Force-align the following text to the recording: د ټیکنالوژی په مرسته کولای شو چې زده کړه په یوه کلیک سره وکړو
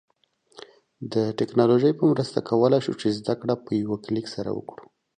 د 1.13 1.15
ټیکنالوژی 1.39 1.91
په 1.99 2.03
مرسته 2.11 2.39
کولای 2.49 2.79
شو 2.85 2.93
چې 3.01 3.07
زده 3.19 3.33
کړه 3.41 3.53
په 3.65 3.71
یوه 3.81 3.97
کلیک 4.05 4.27
سره 4.35 4.49
وکړو 4.57 4.85